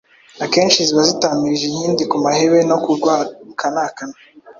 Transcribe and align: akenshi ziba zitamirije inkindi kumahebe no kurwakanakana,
akenshi 0.45 0.85
ziba 0.87 1.01
zitamirije 1.09 1.65
inkindi 1.67 2.03
kumahebe 2.11 2.59
no 2.69 2.77
kurwakanakana, 2.83 4.15